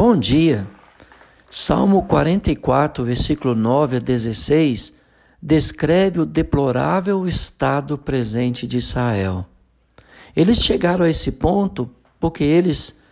[0.00, 0.64] Bom dia.
[1.50, 4.92] Salmo 44, versículo 9 a 16,
[5.42, 9.44] descreve o deplorável estado presente de Israel.
[10.36, 11.90] Eles chegaram a esse ponto
[12.20, 13.02] porque eles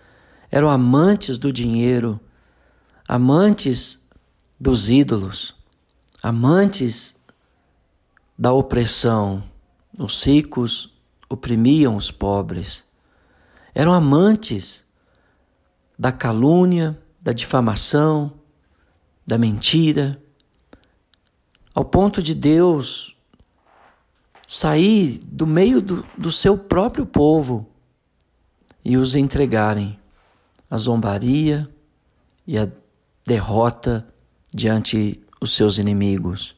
[0.48, 2.20] eram amantes do dinheiro,
[3.08, 4.00] amantes
[4.60, 5.56] dos ídolos,
[6.22, 7.16] amantes
[8.38, 9.42] da opressão.
[9.98, 10.96] Os ricos
[11.28, 12.84] oprimiam os pobres.
[13.74, 14.85] Eram amantes
[15.98, 18.32] da calúnia, da difamação,
[19.26, 20.20] da mentira,
[21.74, 23.16] ao ponto de Deus
[24.46, 27.68] sair do meio do, do seu próprio povo
[28.84, 29.98] e os entregarem
[30.70, 31.68] à zombaria
[32.46, 32.68] e à
[33.26, 34.06] derrota
[34.54, 36.56] diante os seus inimigos.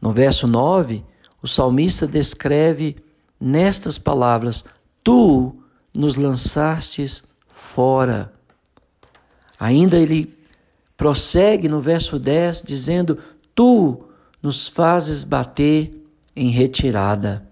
[0.00, 1.04] No verso 9,
[1.42, 2.96] o salmista descreve
[3.38, 4.64] nestas palavras:
[5.04, 5.54] Tu
[5.92, 8.32] nos lançastes fora
[9.60, 10.34] Ainda ele
[10.96, 13.18] prossegue no verso 10 dizendo:
[13.54, 14.02] Tu
[14.42, 15.92] nos fazes bater
[16.34, 17.46] em retirada.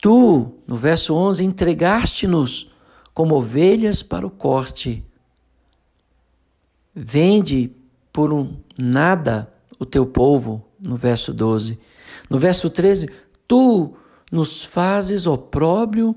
[0.00, 2.72] Tu, no verso 11, entregaste-nos
[3.12, 5.04] como ovelhas para o corte.
[6.94, 7.70] Vende
[8.10, 11.78] por um nada o teu povo, no verso 12.
[12.28, 13.08] No verso 13,
[13.46, 13.94] tu
[14.30, 16.16] nos fazes opróbrio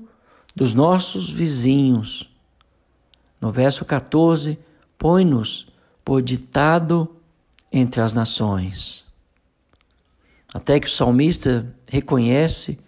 [0.54, 2.34] dos nossos vizinhos.
[3.40, 4.58] No verso 14,
[4.98, 5.68] põe-nos
[6.04, 7.16] por ditado
[7.70, 9.04] entre as nações.
[10.54, 12.78] Até que o salmista reconhece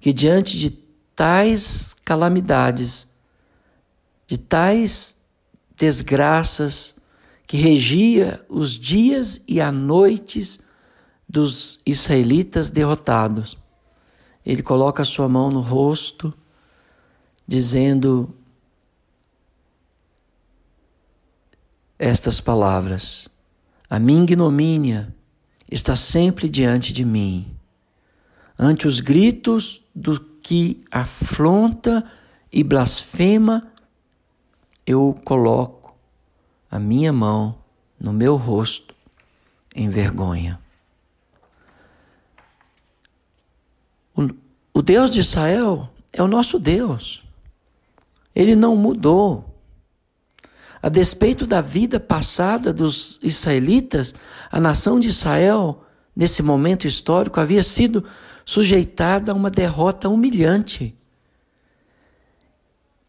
[0.00, 0.70] que diante de
[1.14, 3.08] tais calamidades,
[4.26, 5.14] de tais
[5.76, 6.94] desgraças
[7.46, 10.60] que regia os dias e as noites
[11.28, 13.58] dos israelitas derrotados,
[14.44, 16.32] ele coloca a sua mão no rosto,
[17.46, 18.34] dizendo:
[21.98, 23.28] estas palavras:
[23.88, 25.14] A minha ignomínia
[25.70, 27.54] está sempre diante de mim.
[28.58, 32.04] Ante os gritos do que afronta
[32.52, 33.70] e blasfema,
[34.86, 35.96] eu coloco
[36.70, 37.58] a minha mão
[38.00, 38.94] no meu rosto
[39.74, 40.58] em vergonha.
[44.74, 47.22] O, Deus de Israel é o nosso Deus.
[48.34, 49.47] Ele não mudou.
[50.82, 54.14] A despeito da vida passada dos israelitas,
[54.50, 55.84] a nação de Israel,
[56.14, 58.04] nesse momento histórico, havia sido
[58.44, 60.96] sujeitada a uma derrota humilhante.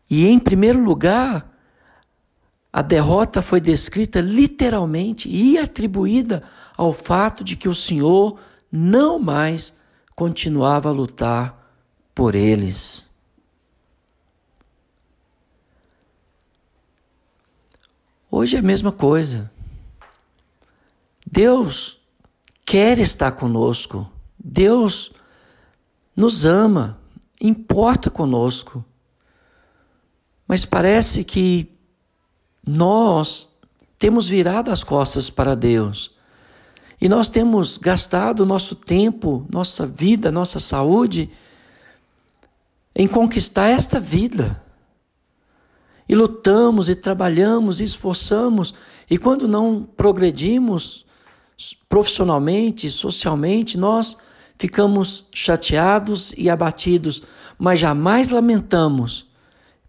[0.10, 1.50] E, em primeiro lugar,
[2.72, 6.44] a derrota foi descrita literalmente e atribuída
[6.78, 8.40] ao fato de que o Senhor
[8.72, 9.74] não mais
[10.16, 11.74] continuava a lutar
[12.14, 13.09] por eles.
[18.32, 19.52] Hoje é a mesma coisa.
[21.26, 21.98] Deus
[22.66, 24.10] quer estar conosco.
[24.38, 25.12] Deus
[26.16, 27.00] nos ama,
[27.42, 28.86] importa conosco.
[30.48, 31.72] Mas parece que
[32.66, 33.50] nós
[33.98, 36.12] temos virado as costas para Deus.
[37.02, 41.32] E nós temos gastado nosso tempo, nossa vida, nossa saúde
[42.96, 44.62] em conquistar esta vida.
[46.10, 48.74] E lutamos e trabalhamos e esforçamos,
[49.08, 51.06] e quando não progredimos
[51.88, 54.18] profissionalmente, socialmente, nós
[54.58, 57.22] ficamos chateados e abatidos,
[57.60, 59.30] mas jamais lamentamos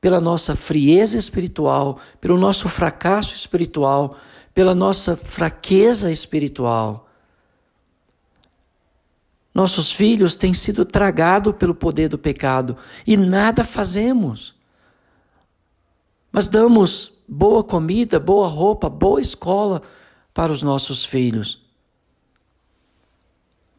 [0.00, 4.16] pela nossa frieza espiritual, pelo nosso fracasso espiritual,
[4.52, 7.08] pela nossa fraqueza espiritual.
[9.54, 12.76] Nossos filhos têm sido tragados pelo poder do pecado
[13.06, 14.59] e nada fazemos.
[16.32, 19.82] Mas damos boa comida, boa roupa, boa escola
[20.32, 21.64] para os nossos filhos.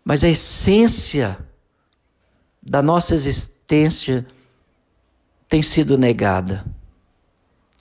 [0.03, 1.37] Mas a essência
[2.61, 4.25] da nossa existência
[5.47, 6.65] tem sido negada,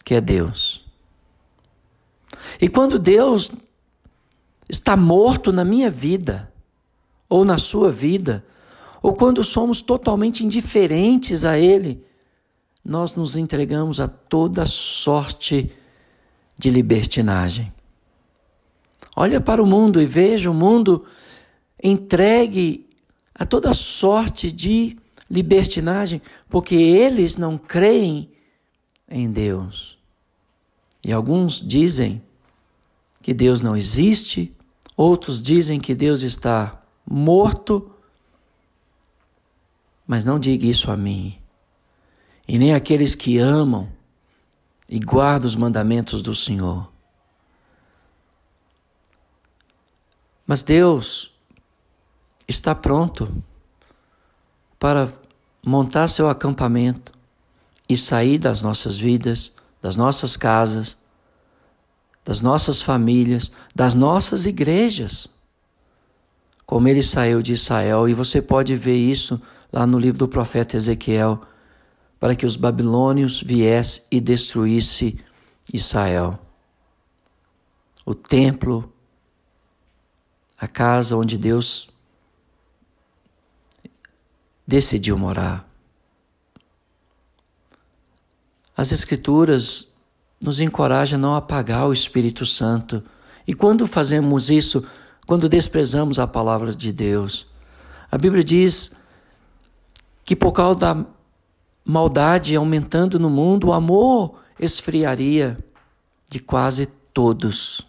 [0.04, 0.84] que é Deus.
[2.60, 3.52] E quando Deus
[4.68, 6.52] está morto na minha vida,
[7.28, 8.44] ou na sua vida,
[9.02, 12.04] ou quando somos totalmente indiferentes a Ele,
[12.84, 15.70] nós nos entregamos a toda sorte
[16.58, 17.72] de libertinagem.
[19.14, 21.04] Olha para o mundo e veja o mundo
[21.82, 22.86] entregue
[23.34, 24.96] a toda sorte de
[25.30, 28.30] libertinagem, porque eles não creem
[29.08, 29.98] em Deus.
[31.04, 32.22] E alguns dizem
[33.22, 34.54] que Deus não existe,
[34.96, 37.90] outros dizem que Deus está morto.
[40.06, 41.39] Mas não diga isso a mim
[42.50, 43.88] e nem aqueles que amam
[44.88, 46.90] e guarda os mandamentos do Senhor.
[50.44, 51.32] Mas Deus
[52.48, 53.32] está pronto
[54.80, 55.12] para
[55.64, 57.12] montar seu acampamento
[57.88, 60.98] e sair das nossas vidas, das nossas casas,
[62.24, 65.32] das nossas famílias, das nossas igrejas.
[66.66, 69.40] Como ele saiu de Israel, e você pode ver isso
[69.72, 71.46] lá no livro do profeta Ezequiel,
[72.20, 75.18] para que os babilônios viessem e destruíssem
[75.72, 76.38] Israel.
[78.04, 78.92] O templo,
[80.58, 81.88] a casa onde Deus
[84.66, 85.66] decidiu morar.
[88.76, 89.92] As Escrituras
[90.42, 93.02] nos encorajam a não apagar o Espírito Santo.
[93.46, 94.84] E quando fazemos isso,
[95.26, 97.46] quando desprezamos a palavra de Deus,
[98.10, 98.92] a Bíblia diz
[100.24, 101.06] que por causa da
[101.84, 105.58] maldade aumentando no mundo, o amor esfriaria
[106.28, 107.86] de quase todos.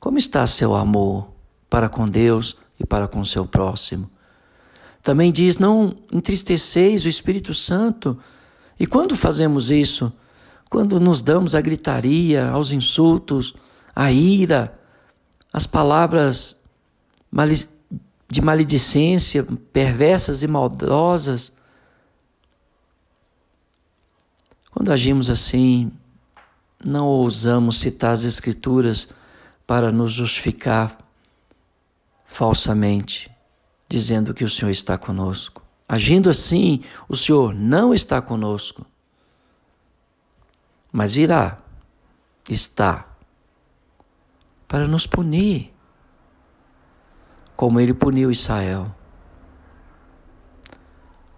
[0.00, 1.28] Como está seu amor
[1.70, 4.10] para com Deus e para com seu próximo?
[5.02, 8.18] Também diz: não entristeceis o Espírito Santo.
[8.78, 10.12] E quando fazemos isso?
[10.68, 13.54] Quando nos damos à gritaria, aos insultos,
[13.94, 14.76] à ira,
[15.52, 16.56] às palavras
[18.28, 21.52] de maledicência, perversas e maldosas,
[24.74, 25.92] Quando agimos assim,
[26.84, 29.08] não ousamos citar as Escrituras
[29.64, 30.98] para nos justificar
[32.24, 33.30] falsamente,
[33.88, 35.62] dizendo que o Senhor está conosco.
[35.88, 38.84] Agindo assim, o Senhor não está conosco,
[40.90, 41.58] mas irá,
[42.50, 43.06] está,
[44.66, 45.72] para nos punir,
[47.54, 48.92] como ele puniu Israel.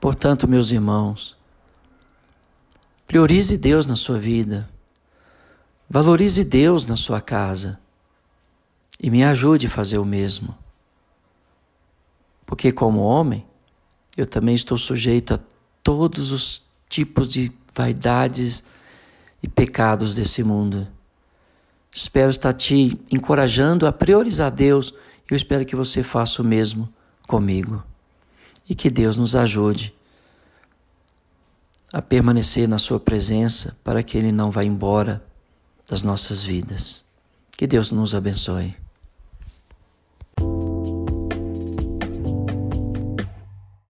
[0.00, 1.35] Portanto, meus irmãos,
[3.06, 4.68] Priorize Deus na sua vida.
[5.88, 7.78] Valorize Deus na sua casa.
[9.00, 10.56] E me ajude a fazer o mesmo.
[12.44, 13.46] Porque, como homem,
[14.16, 15.40] eu também estou sujeito a
[15.82, 18.64] todos os tipos de vaidades
[19.42, 20.88] e pecados desse mundo.
[21.94, 24.92] Espero estar te encorajando a priorizar Deus
[25.30, 26.92] e eu espero que você faça o mesmo
[27.26, 27.84] comigo.
[28.68, 29.94] E que Deus nos ajude
[31.92, 35.24] a permanecer na Sua presença para que Ele não vá embora
[35.88, 37.04] das nossas vidas.
[37.56, 38.74] Que Deus nos abençoe.